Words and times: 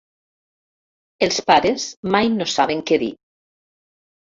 Els 1.29 1.39
pares 1.53 1.87
mai 2.19 2.33
no 2.41 2.51
saben 2.59 2.87
què 2.89 3.03
dir. 3.09 3.15